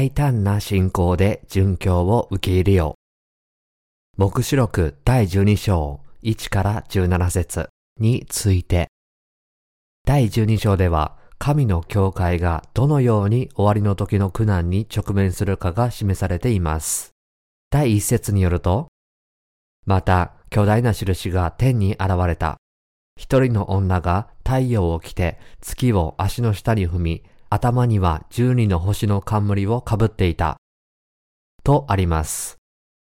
[0.00, 2.96] 大胆な信仰で殉教を受け入れよ
[4.16, 4.18] う。
[4.18, 7.68] 目視録第12章1から17節
[7.98, 8.88] について、
[10.06, 17.10] 第12章では神の教会がどのように終わりの時の苦難に直面するかが示されています。
[17.68, 18.88] 第1節によると、
[19.84, 22.56] また巨大な印が天に現れた。
[23.18, 30.56] 一人の女が太陽を着て月を足の下に踏み、頭には十二の星の冠をかぶっていた。
[31.64, 32.58] とあります。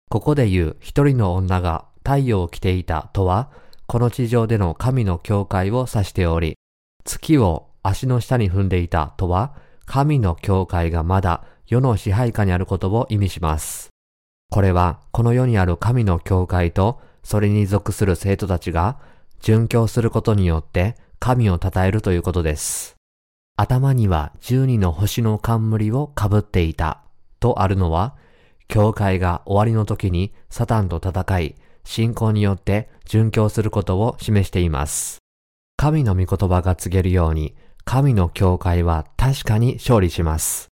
[0.09, 3.51] ここで言う一人の女が太陽を着ていたとは、
[3.87, 6.57] この地上での神の教会を指しており、
[7.05, 9.55] 月を足の下に踏んでいたとは、
[9.85, 13.91] 神の教会がまだ世の支配下にあることを意味します。
[14.51, 18.99] これはこの世にある神の教会とそれに属する生徒たちが
[19.41, 23.00] 殉教することによって神を称えるということです。
[23.61, 27.03] 頭には十二の星の冠をかぶっていた
[27.41, 28.17] とあるのは、
[28.69, 35.19] 教会が終わりの時にサタンと戦い、信仰によって殉教することを示しています。
[35.77, 40.69] 神の御言葉が告げるように、神の教会は確かに勝利します。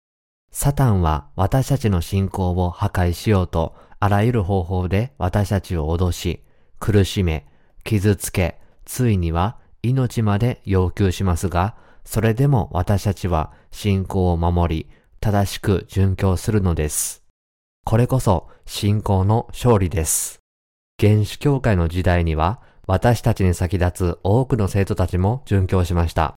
[0.52, 6.44] サタンは私たちの信仰を破壊しようと、あらゆる方法で私たちを脅し、
[6.81, 7.47] 苦しめ、
[7.86, 17.23] 傷つけ、ついには命まで要求しますが、それでも私たちは信仰を守り、正しく殉教するのです。
[17.86, 20.40] これこそ信仰の勝利です。
[21.00, 26.36] 原始教会の時代には私たちに先立つ多くの生徒たちも殉教しました。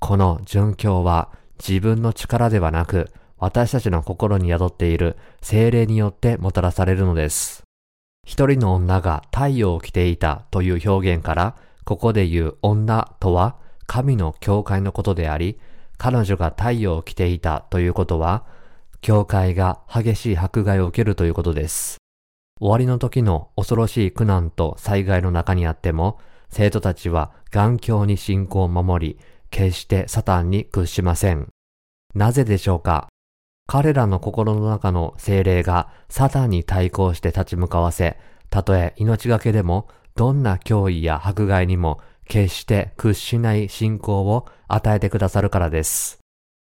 [0.00, 7.62] この殉教は自分の力ではなく私たちの心に宿っている精霊によってもたらされるのです。
[8.26, 15.58] 一人の女が太陽を着ていたという表現から、ここで言う女とは神の教会のことであり、
[15.98, 18.44] 彼女が太陽を着ていたということは、
[19.00, 21.98] 教会が激しい迫害を受けるということです。
[22.58, 29.18] 終わりの時の恐ろしい苦難と災害の中にあっても、生徒たちは頑強に信仰を守り、
[29.50, 31.48] 決してサタンに屈しません。
[32.14, 33.08] なぜでしょうか？
[33.68, 38.16] 彼らの心の中の精霊がサタンに対抗して立ち向かわせ、
[38.48, 46.18] たとえ命がけでもどんな脅威や迫害にも決して屈しない信仰を与えてくださるからです。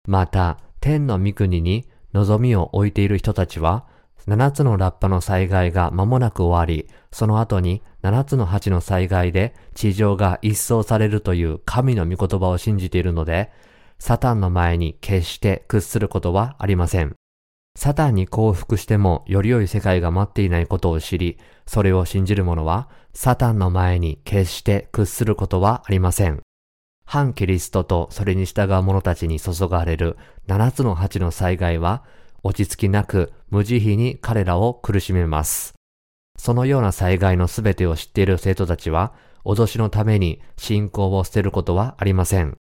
[0.08, 3.86] また、天の御国に望みを置いている人たちは、
[4.28, 13.52] 七つのラッパの災害が間もなく終わり、その後に七つの八の災害で地上が一掃されるという神の御言葉を信じているので、
[14.00, 17.16] サタンの前に決して屈することはありません。
[17.76, 26.42] サタンに降伏してもより良い世界が待っていないことを知り、それを信じる者は、サタンの前に決して屈することはありません。
[27.06, 30.18] 反キリストとそれに従う者たちに注がれる
[30.48, 32.04] 七つの八の災害は、
[32.44, 35.74] 落ち着きなく無慈悲に彼らを苦しめます。
[36.38, 42.58] そのような災害のすべてを知っている生徒たちは、脅しのために信仰を捨てることはありません。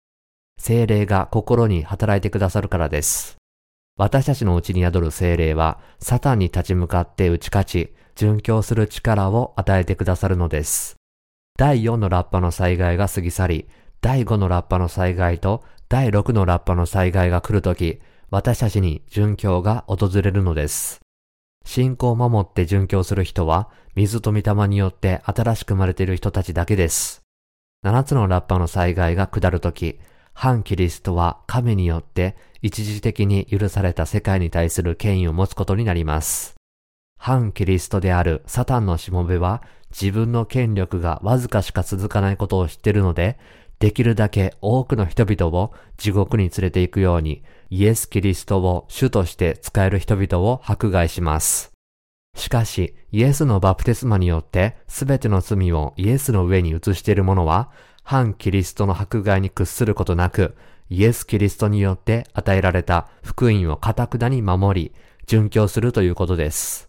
[0.58, 3.39] 精霊が心に働いてくださるからです。
[4.00, 10.96] 私たちのうちに宿る精霊は、サタンに立ち向かって打ち勝ち、殉教する力を与えてくださるのです。
[11.58, 13.68] 第4のラッパの災害が過ぎ去り、
[14.00, 18.00] 第5のラッパの災害と第6のラッパの災害が来るとき、
[18.30, 21.02] 私たちに殉教が訪れるのです。
[21.66, 27.20] 信仰を守って殉教する人は、水と御霊によって新しく生まれている人たちだけです。
[27.84, 30.00] 7つのラッパの災害が下るとき、
[30.32, 36.54] 反キリストは神によって一時的に許された世界に対する権威を持つことになります。
[37.18, 43.38] 反キリストであるサタンのしもべは自分の権力がわずかしか続かないことを知っているので、
[43.78, 51.72] できるだけ多くの人々を地獄に連れて行くように、イエス・キリストを主として使える人々を迫害します。
[52.36, 57.70] しかし、イエスのバプテスマによってすべての罪をイエスの上に移している者は、
[58.02, 60.56] 反キリストの迫害に屈することなく、
[60.92, 64.92] イエス・キリストによって与えられた福音を堅くなに守り、
[65.28, 66.88] 殉教するということです。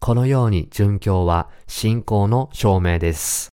[0.00, 3.48] このように殉教は信仰の証明です。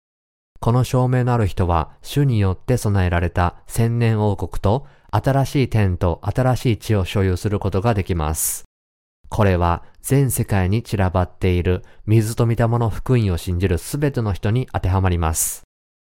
[0.59, 8.65] この証明のある人は、主によって備えられた千年王国と新しい天と新しい地を所有することができます。
[9.29, 15.63] これは全世界に散らばっている水と御霊の福音を信じるすべての人に当てはまります。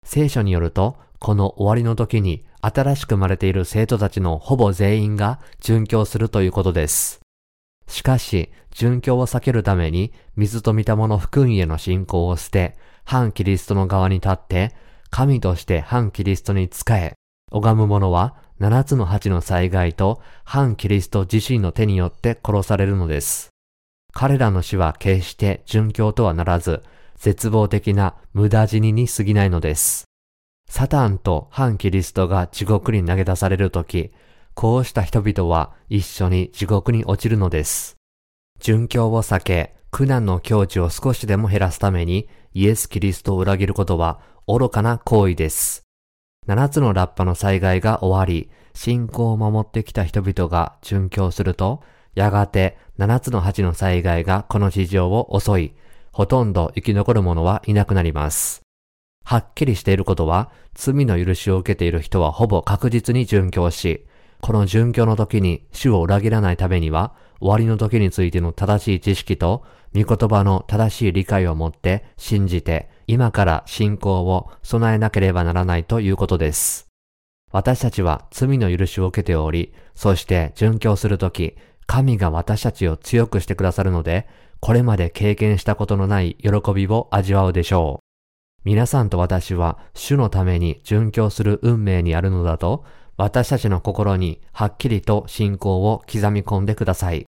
[0.06, 7.22] 聖書によると、この終わりの時に新しく生まれている生徒たちのほぼ全員が殉教するということです。
[7.88, 14.76] しかし、殉教を避けるために、水と御霊の福音への信仰を捨て、反キリストの側に立って、
[15.10, 17.14] 神として反キリストに仕え、
[17.52, 23.50] 拝む者は7つの8の災害と反キリスト自身の手によって殺されるのです。
[24.14, 26.84] 彼らの死は決して殉教とはならず、
[27.16, 30.09] 絶望的な無駄死にに過ぎないのです。
[30.69, 34.12] サタンと反キリストが地獄に投げ出されるとき、
[34.54, 37.98] こうした人々は一緒に地獄に落ちるのです。
[38.62, 45.83] 殉教を避け、苦難の境地を少しでも減らすためにイエス・キリストを裏切ることは愚かな行為です。
[46.45, 51.81] 七つのラッパの災害が終わり、信仰を守ってきた人々が殉教すると、
[52.13, 55.74] やがて七つの八の災害がこの地上を襲い、
[56.12, 58.62] ほとんど生き残る者はいなくなります。
[59.24, 64.06] はっきりしていることは、罪の許しを受けている人はほぼ確実に殉教し、
[64.42, 69.63] この殉教の時に主を裏切らないためには、終わりの時についての正しい知識と、
[69.94, 76.88] 御言葉の正しい理解を持って信じて、今から信仰を備えなければならないということです。
[77.51, 81.56] 私たちは罪の許しを受けており、そして殉教するとき、
[81.88, 84.27] 神が私たちを強くしてくださるので、
[84.60, 88.09] これまで経験したことのない喜びを味わうでしょう。
[88.66, 92.84] 皆さんと私は主のために殉教する運命にあるのだと、
[93.16, 97.26] 私たちの心にはっきりと信仰を刻み込んでください。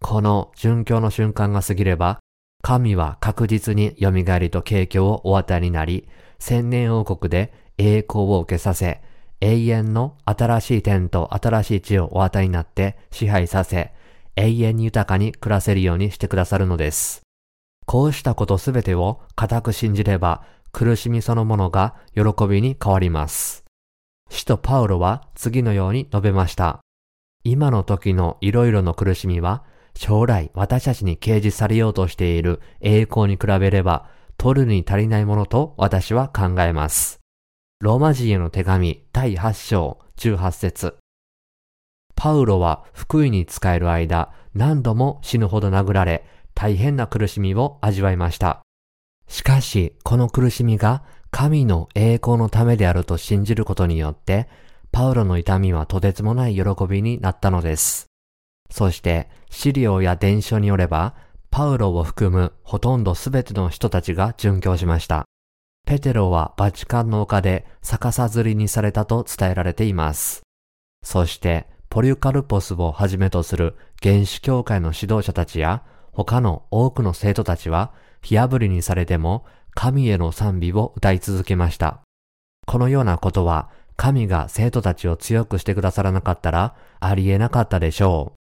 [0.00, 2.20] この殉教の瞬間が過ぎれば、
[2.62, 9.00] 神は確実に蘇りと景況をお与えになり、千年王国で栄光を受けさせ、
[9.40, 13.92] 永遠の新しい天と新しい地をお与えになって支配させ、
[14.36, 17.22] 永遠に豊かに暮らせるようにしてくださるのです。
[17.86, 23.64] こうしたことすべてを固く信じれば、苦しみそのものが喜びに変わります。
[24.30, 26.80] 使徒パウロは次のように述べました。
[27.44, 37.20] 今の時のいろいろの苦しみは、将来私たちに掲示されようとしている栄光に比べれば、取るに足りないものと私は考えます。
[37.80, 40.98] ローマ人への手紙第8章18節
[42.14, 46.24] パウロは福井に使える間、何度も死ぬほど殴られ、
[46.54, 48.62] 大変な苦しみを味わいました。
[49.28, 54.48] しかし、この苦しみが神の栄光のためであると信じることによって、
[54.90, 58.06] パウロの痛みはとてつもない喜びになったのです。
[58.70, 61.14] そして、資料や伝書によれば、
[61.50, 65.24] パウロを含むほとんどすべての人たちが殉教しました。
[65.86, 70.42] ペテロはバチカンの丘で逆さ釣りにされたと伝えられています。
[71.02, 75.82] そして、ポリュカルポスをはじめとする原始教会の指導者たちや
[76.12, 79.44] 他の多くの生徒たちは火炙りにされても
[79.74, 82.00] 神への賛美を歌い続けました。
[82.66, 88.38] このようなことは神が生徒たちを強くしてくださらなかったらありえなかったでしょう。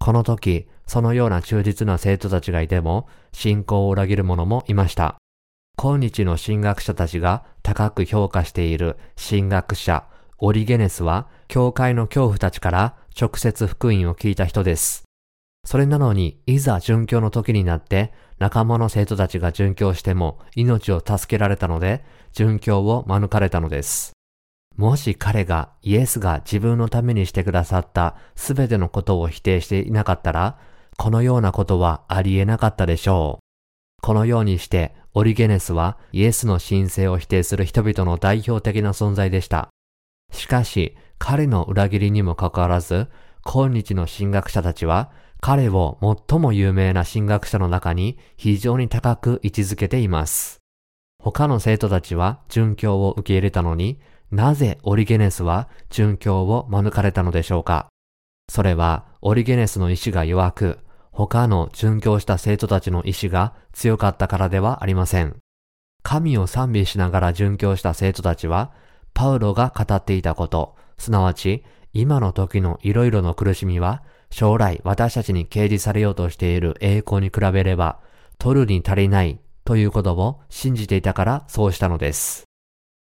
[0.00, 5.16] この時、そのような忠実な生徒たちがいても、信仰を裏切る者もいました。
[5.76, 10.04] 今日の神学者たちが高く評価している神学者、
[10.38, 15.04] オリゲネスは、教会の恐怖たちから直接福音を聞いた人です。
[15.64, 24.12] それなのに、いざ殉教の時になって、仲間の生徒たちが殉教しても命を助けられたので、殉教を免れたのです。
[24.76, 30.58] もし彼がイエスが自分のためにしてくださったすべてのことを否定していなかったら、
[30.96, 34.02] このようなことはありえなかったでしょう。
[34.02, 39.68] このようにして、オリゲネスはイエスの神聖を否定する人々の代表的な存在でした。
[40.32, 43.08] しかし、彼の裏切りにもかかわらず、
[43.44, 50.60] 今日の神学者たちは、彼を最も有名な神学者の中に非常に高く位置づけています。
[51.22, 57.88] 他の生徒たちは殉教を受け入れたのに、なぜオリゲネスは殉教を免れたのでしょうか
[58.48, 60.78] それはオリゲネスの意志が弱く、
[61.10, 65.36] 他の殉教した生徒たちの意志が強かったからではありません。
[66.02, 68.72] 神を賛美しながら殉教した生徒たちは、
[69.12, 78.00] パウロが語っていたこと、すなわち今の時のいろいろの苦しみは、将来私たちに掲示されようとしている栄光に比べれば、
[78.38, 82.44] 取るに足りないということを信じていたからそうしたのです。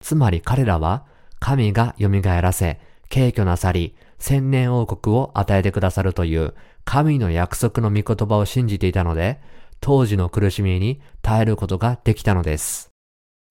[0.04, 1.06] つまり彼らは、
[1.40, 2.80] 神が蘇らせ、
[3.10, 6.56] 敬虚なさり、千年王国を与えてくださるという
[6.86, 9.40] 神の約束の御言葉を信じていたので、
[9.80, 12.90] 当時の苦しみに耐えることができたのです。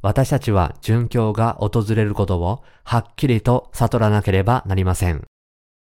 [0.03, 5.25] 私たちは殉教が訪れることをはっきりと悟らなければなりません。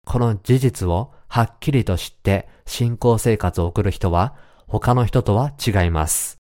[0.05, 4.35] この事実をはっきりと知って信仰生活を送る人は
[4.67, 6.39] 他の人とは違います。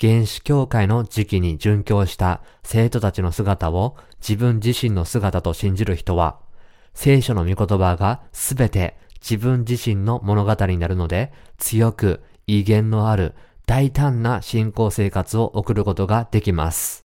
[0.00, 6.38] 原始教会の時期に殉教した生徒たちの姿を自分自身の姿と信じる人は、
[6.94, 13.34] 聖書の御言葉がすべて自分自身の物語になるので、強く威厳のある
[13.66, 17.04] 大胆な信仰生活を送ることができます。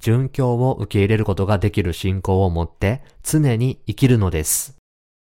[0.00, 4.76] 殉教を受け入れることができる信仰を持って常に生きるのです。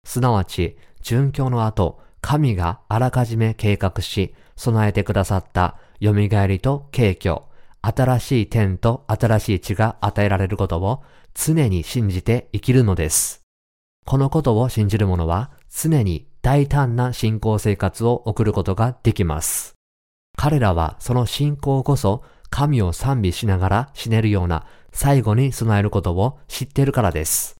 [0.04, 7.42] すなわち、殉教の後、神があらかじめ計画し、備えてくださった蘇りと敬虚、
[7.82, 11.02] 新しい天と新しい地が与えられることを
[11.34, 13.42] 常に信じて生きるのです。
[14.04, 19.74] このことを信じる者は常に大胆な信仰生活を送ることができます。
[20.36, 27.56] 彼らはその信仰こそ神を賛美しながら死ねるような最後に備えることを知っているからです。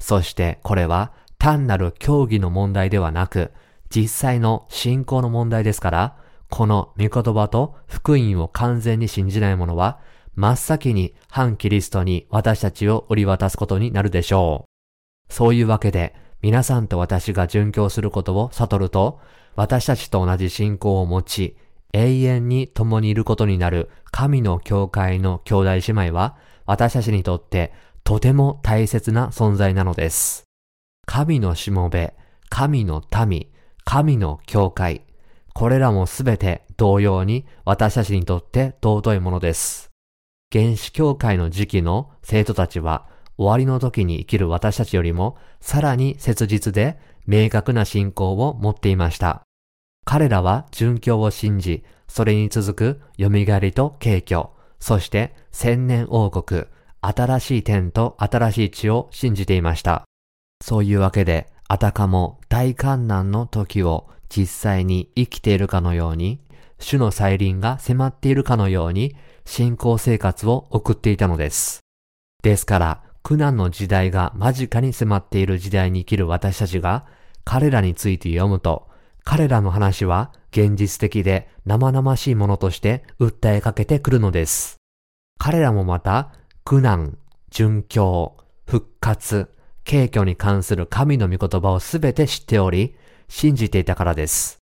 [0.00, 3.50] そしてこれは単なる競技の問題ではなく、
[3.88, 6.16] 実際の信仰の問題ですから、
[6.50, 10.00] この御言葉と福音を完全に信じない者は、
[10.34, 14.66] 真っ先に反キリストに私たちを売り渡すことになるでしょ
[15.30, 15.32] う。
[15.32, 19.18] そういうわけで、皆さんと私が殉教することを悟ると、
[19.56, 21.56] 私たちと同じ信仰を持ち、
[21.94, 27.72] 永遠に共にいることになる神の教会の兄弟姉妹は、私たちにとって
[28.04, 30.49] とても大切な存在なのです。
[31.12, 32.14] 神のしもべ、
[32.50, 33.48] 神の民、
[33.84, 35.02] 神の教会、
[35.52, 39.90] これらもすべて同様に私たちにとって尊いものです。
[40.52, 49.42] 原始教会の時期の生徒たちは終わりの時に生きる私たちよりもさらに切実で明確な信仰を持っていました。
[50.04, 56.66] 彼らは殉教を信じ、それに続く蘇りと敬虚、そして千年王国、
[57.00, 60.04] 新しい天と新しい地を信じていました。
[60.62, 66.40] そういうわけで、あたかも大観難の時を実際に生きているかのように、
[66.78, 71.80] 主の再臨が迫っているかのように、信仰生活を送っていたのです。
[72.42, 77.06] ですから、苦難の時代が間近に迫っている時代に生きる私たちが、
[77.44, 78.88] 彼らについて読むと、
[79.24, 84.76] 彼らの話は現実的で生々しいものとして訴えかけてくるのです。
[85.38, 86.32] 彼らもまた、
[86.64, 87.18] 苦難、
[87.50, 88.36] 殉教、
[88.66, 89.50] 復活、
[89.90, 92.94] 敬虚に関する神の御言葉をすべて知っており、
[93.26, 94.58] 信じていたからです。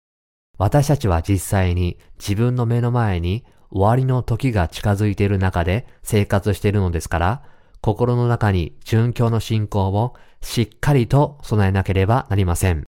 [0.56, 7.42] 私たちは実際に自分の目の前に終わりの時が近づいている中で生活しているのですから、
[7.80, 12.84] 心の中に殉教の信仰をしっかりと備えなければなりません。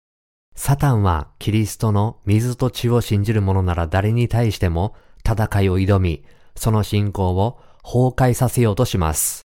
[0.57, 6.25] サタンはキリストの水と血を信じる者なら誰に対しても戦いを挑み、
[6.57, 9.44] その信仰を崩壊させようとします。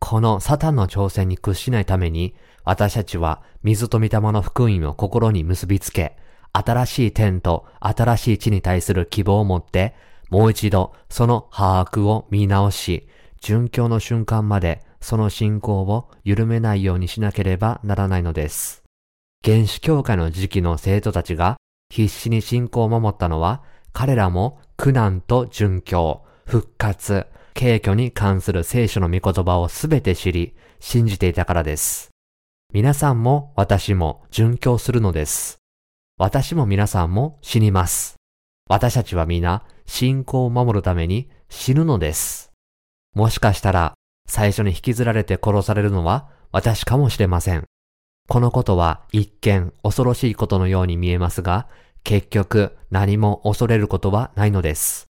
[0.00, 6.16] このサタンの挑戦に屈しないために、私たちは水と御霊の福音を心に結びつけ、
[6.52, 9.94] 新しい天と新しい地に対する希望を持って、
[10.30, 13.08] もう一度その把握を見直し、
[13.40, 18.82] 殉教の瞬間までその信仰を緩めないようにしなければならないのです。
[19.44, 21.56] 原始教会の時期の生徒たちが
[21.90, 32.10] 必死に信仰を守ったのは、彼らも苦難と殉教、復活、敬虚に関する聖書の御言葉をすべて知り、信じていたからです。
[32.72, 35.58] 皆さんも私も殉教するのです。
[36.16, 38.16] 私も皆さんも死にます。
[38.68, 42.52] 私たちは皆信仰を守るために死ぬのです。
[43.14, 43.94] もしかしたら
[44.28, 47.64] 最初に引きずられて殺されるのは私かもしれません。
[48.28, 51.66] このことは一見恐ろしいことのように見えますが、
[52.04, 55.09] 結局何も恐れることはないのです。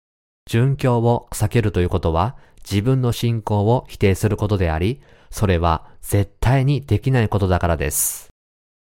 [0.49, 2.35] 殉教を避けるということは
[2.69, 8.29] 自分の信仰を否定することであり、それは絶対にできないことだからです。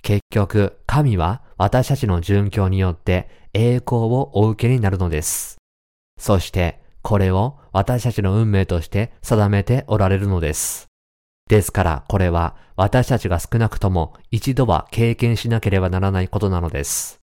[0.03, 5.59] 結局、神は私たちの殉教によって栄光をお受けになるのです。
[6.19, 10.87] そして、これを私たちの運命として定めておられるのです。
[11.49, 17.19] ですからこれは私たちが少なくとも一度は経験しなければならないことなのです。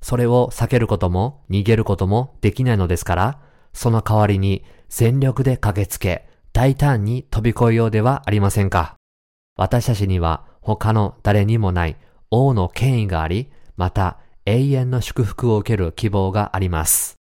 [0.00, 3.40] それを避けることも逃げることもできないのですから、
[3.78, 8.96] その代わりに全力で駆けつけ、大胆に飛び越えようではありませんか。
[9.56, 11.96] 私たちには他の誰にもない
[12.28, 17.18] 王の権威があり、また永遠の祝福を受ける希望があります。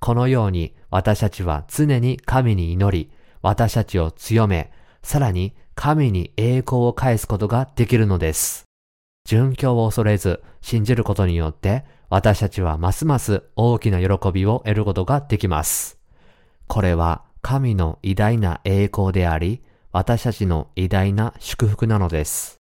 [0.00, 4.72] このように私たちは常に神に祈り、私たちを強め、
[5.04, 8.64] さらに神に栄光を返すことができるのです。
[9.24, 15.98] 殉教を恐れず信じることによって私たちはますます大きな喜びを得ることができます。
[16.66, 22.58] これは神の偉大な栄光であり、私たちの偉大な祝福なのです。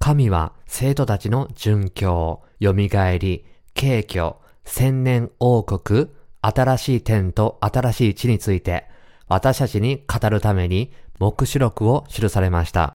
[0.00, 2.72] 神は生徒たちの殉教、蘇
[3.18, 6.08] り、敬虚、千年王国、
[6.42, 8.86] 新しい天と新しい地について、
[9.28, 12.92] 私たちに語るために目視録を記されました。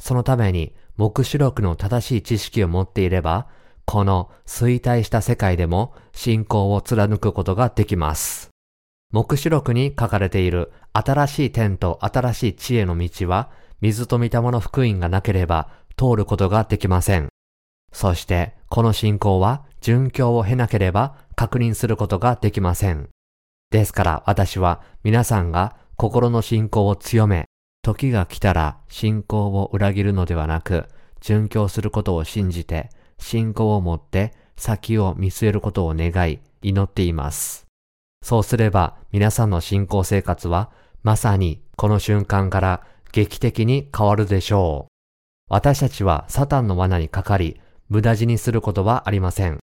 [0.00, 3.46] そのために目視録の正しい知識を持っていれば、
[3.86, 8.50] この衰退した世界でも信仰を貫くことができます。
[9.12, 13.48] 目視録に書かれている新しい天と新しい知恵の道は、
[13.80, 17.28] 水と御霊の福音がなければ通ることができません。
[17.92, 23.08] そして、この信仰は殉教を経なければ確認することができません。
[23.70, 27.46] ですから私は皆さんが心の信仰を強め、
[27.82, 30.88] 時が来たら信仰を裏切るのではなく、
[31.20, 37.66] 殉教することを信じて、信仰を持って先を見据えることを願い、祈っています。
[38.22, 40.70] そうすれば皆さんの信仰生活は
[41.02, 44.92] まさにこの瞬間から劇的に変わるでしょう。
[45.48, 49.60] 私たちはサタンの罠にかかり、無駄死にすることはありません。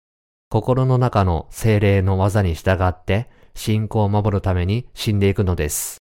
[0.51, 5.99] 心の中の精霊の技に従って信仰を守るために死んでいくのです。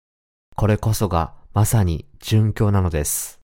[0.55, 3.39] これこそがまさに殉教なのです。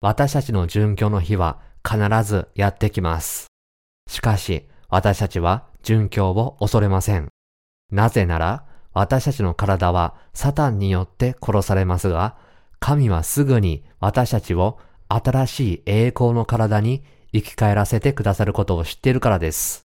[0.00, 3.46] 私たちの殉教の日は必ずやってきます。
[4.10, 7.28] しかし、私たちは殉教を恐れません。
[7.92, 12.36] なぜなら、私たちの体はサタンによって殺されますが、
[12.80, 14.78] 神はすぐに私たちを
[15.08, 19.82] 新しい栄光の体に生き返らせてくださることを知っているからです。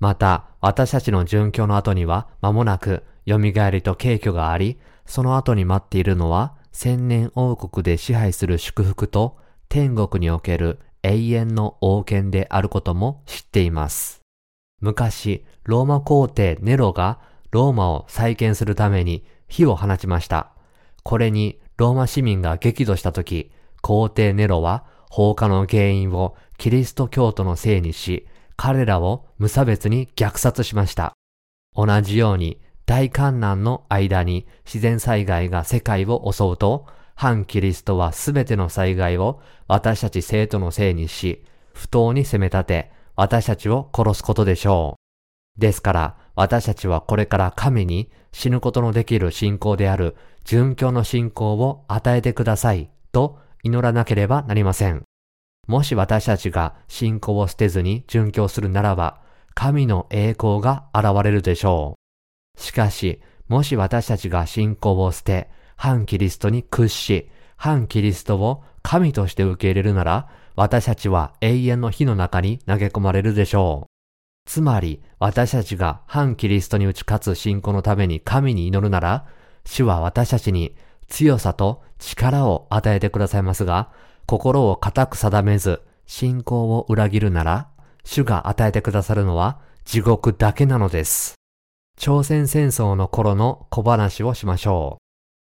[0.00, 14.20] また、私たちの殉教の後には間もなく蘇りと敬虚があり、その後に待っているのは千年王国で支配する祝福と天国における永遠の王権であることも知っています。
[14.80, 20.52] 昔、ローマ皇帝ネロがローマを再建するために火を放ちました。
[21.02, 31.12] これにローマ市民が激怒したとき、皇帝ネロは放火の原因をキリスト教徒のせいにし、彼らを無差別に虐殺しました。
[31.74, 45.60] 同じように大観難の間に自然災害が世界を襲うと、反キリストはすべての災害を私たち生徒のせいにし、不当に責め立て、私たちを殺すことでしょう。
[45.60, 55.02] ですから、私たちはこれから神に死ぬことのできる信仰である殉教の信仰を与えてくださいと祈らなければなりません。
[55.68, 59.20] もし私たちが信仰を捨てずに殉教するならば、
[59.54, 61.98] 神の栄光が現れるでしょ
[62.56, 62.60] う。
[62.60, 73.92] しかし、もし私たちが信仰を捨て、反キリストに屈し、反キリストを神として受け入れるなら、私たちは永遠の火の中に投げ込まれるでしょう。
[74.48, 79.26] つまり、私たちが反キリストに打ち勝つ信仰のために神に祈るなら、
[79.64, 80.74] 主は私たちに
[81.08, 83.90] 強さと力を与えてくださいますが、
[84.26, 87.68] 心を固く定めず、信仰を裏切るなら、
[88.04, 91.34] 主が与えてくださるのは地獄だけなのです。
[91.96, 95.01] 朝鮮戦争の頃の小話をしましょう。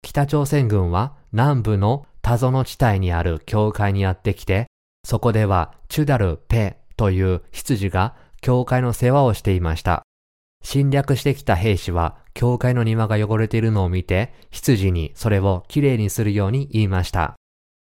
[0.07, 4.67] 北朝鮮軍は南部の田園地帯にある教会にやってきて、
[5.03, 10.03] そこではチュダル・ペという羊が教会の世話をしていました。
[10.63, 17.35] 侵略してきた兵士は、教会の庭が汚れているのを見て、羊にそれをきれいにするように言いました。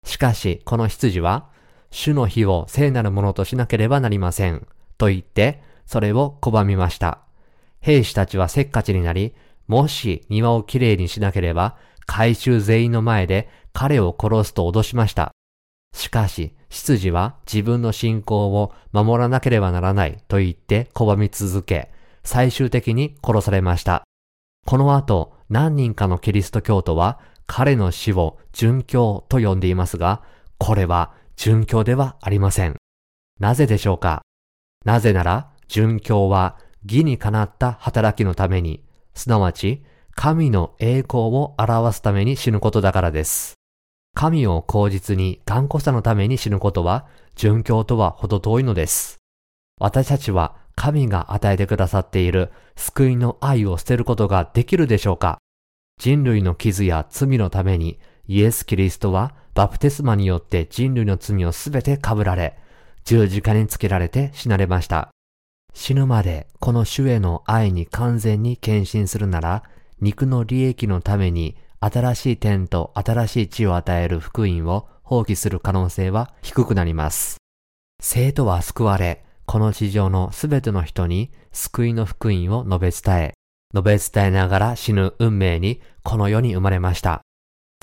[0.05, 1.49] しかし、この羊は、
[1.91, 4.65] 主の日を聖なるものとしなければなりません。
[4.97, 7.19] と言って、それを拒みました。
[7.81, 9.35] 兵士たちはせっかちになり、
[9.67, 11.75] もし庭をきれいにしなければ、
[12.05, 15.31] 回収全員の前で彼を殺すと脅しました。
[15.93, 21.91] しかし、執事は自分の信仰を守らなければならないと言って拒み続け、
[22.23, 24.03] 最終的に殺されました。
[24.65, 30.23] この後、何人かのキリスト教徒は彼の死を殉教と呼んでいますが、
[30.57, 32.75] これは殉教ではありません。
[33.39, 34.21] なぜでしょうか？
[34.85, 39.83] なぜなら、殉教は義にかなった働きのために、すなわち、
[40.15, 43.53] 神の栄光を表すために死ぬことだからです。
[44.15, 49.17] 神を口実に頑固さのために死ぬことは、殉教とは程遠いのです。
[49.77, 55.39] 私たちは神が与えてくださっている救いの愛を捨てることができるでしょうか
[55.99, 62.57] 人類の傷や罪のためにイエス・キリストはバプテスマによって人類の罪をすべて被られ、
[63.03, 65.09] 十字架につけられて死なれました。
[65.73, 69.63] 死ぬまでこの主への愛に完全に献身するなら、
[70.01, 77.37] 肉の利益のために新しい天と新しい地を与える福音を放棄する可能性は低くなります。
[78.01, 83.33] 生徒は救われ、この地上のすべての人に救いの福音を述べ伝え、
[83.73, 87.21] 述べ伝えながら死ぬ運命にこの世に生まれました。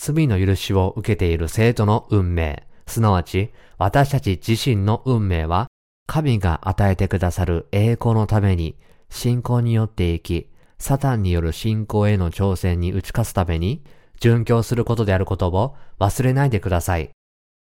[0.00, 5.68] 罪の許しを受けている生徒の運命、すなわち私たち自身の運命は、
[6.06, 8.76] 神が与えてくださる栄光のために
[9.08, 10.51] 信仰によって生き、
[10.82, 13.84] サタンによる信仰への挑戦に打ち勝つために、
[14.20, 17.10] 殉教することであることを忘れないでください。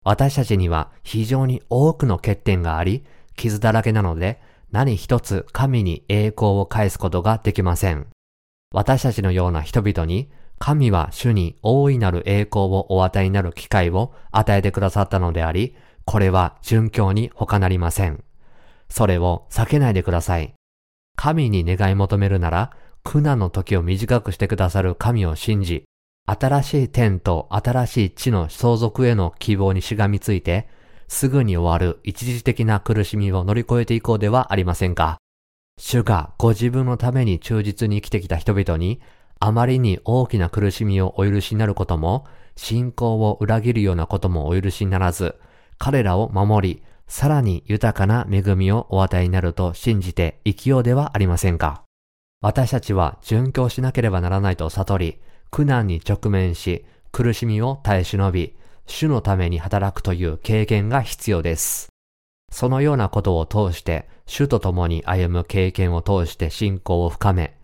[0.03, 3.05] 私たちには非常に多くの欠点があり、
[3.37, 8.07] 傷だらけなので、何一つ神に栄光を返すことができません。
[8.73, 18.25] 私たちのような人々に、神は主に大いなる栄光をお与えになる機会を与えてくださったのであり、これは殉教に他なりません。
[18.89, 20.55] それを避けないでください。
[21.15, 22.73] 神に願い求めるなら、
[23.05, 25.85] 苦難の時を短くしてくださる神を信じ、
[26.27, 30.69] 新しい天と新しい地の相続への希望にしがみついて、
[31.09, 35.19] すぐに終わる一時的な苦しみを乗り越えていこうではありませんか。
[35.79, 39.01] 主がご自分のために忠実に生きてきた人々に、
[39.41, 45.35] あまりに大きな苦しみをお許しになることも、信仰を裏切るようなこともお許しにならず、
[45.77, 51.83] 彼らを守り、さらに豊かな恵みをお与えになると信じて生きようではありませんか。
[52.43, 55.21] 私たちは殉教しなければならないと悟り、
[55.53, 61.89] 苦難に直面し、苦しみを耐え忍び、主のために働くという経験が必要です。
[62.51, 67.57] そのようなことを通して、主と共に歩む経験を通して信仰を深め、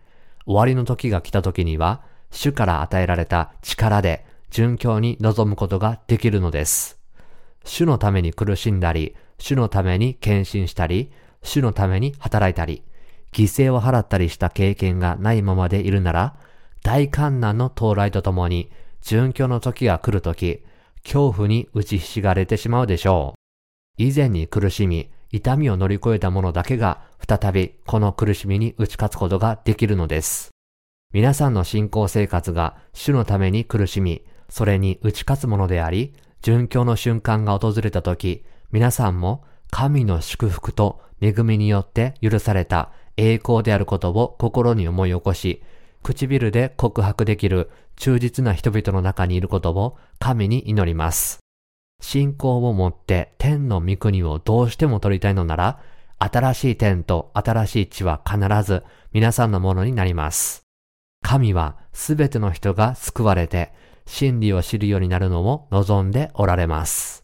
[0.45, 6.97] 終わりの時が来た時には、主から与えられた力で殉教に臨むことができるのです。
[7.65, 11.11] 主のために苦しんだり、主のために献身したり、
[11.43, 12.83] 主のために働いたり、
[13.31, 16.35] 犠牲を払ったりした経験がないままでいるなら、
[16.83, 20.63] 大観難の到来とともに、殉教の時が来る時、
[21.03, 23.39] 恐怖に打ちひしがれてしまうでしょう。
[24.01, 30.49] 以前に苦しみ、痛みを乗り越えた者だけが、再びこの苦しみに打ち勝つことができるのです。
[31.11, 45.61] 皆さんの信仰生活が主のために苦しみ、それに打ち勝つものであり、殉教の瞬間が訪れた時、皆さんも神の祝福と恵みによって許された栄光であることを心に思い起こし、
[46.03, 51.39] 唇で告白できる忠実な人々の中にいることを神に祈ります。
[52.01, 55.79] 信仰を持って天の御国をどうしても取りたいのなら、
[56.17, 60.63] 新しい天と新しい地は必ず皆さんのものになります。
[61.21, 63.73] 神はすべての人が救われて
[64.05, 67.23] 真理を知るようになるのを望んでおられます。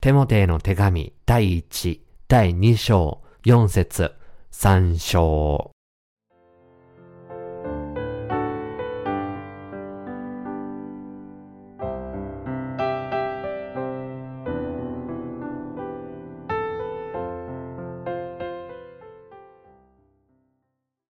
[0.00, 4.12] テモテへの手紙第1、第2章、4節、
[4.58, 5.75] 参照。